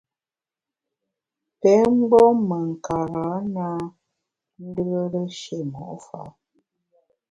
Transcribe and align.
Pé 1.59 1.73
mgbom 1.95 2.37
me 2.49 2.57
nkarâ 2.69 3.27
na 3.53 3.67
ndùere 4.65 5.23
shimo’ 5.39 5.85
fa’. 6.05 6.21